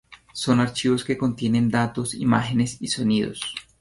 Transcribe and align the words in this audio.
Son 0.33 0.59
archivos 0.59 1.03
que 1.05 1.15
contienen 1.15 1.69
datos, 1.69 2.15
imágenes 2.15 2.77
y 2.81 2.87
sonidos. 2.87 3.45